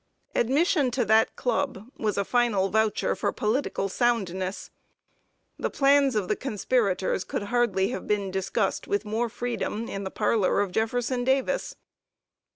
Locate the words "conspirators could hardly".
6.35-7.89